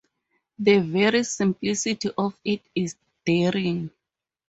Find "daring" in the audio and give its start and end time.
3.23-3.91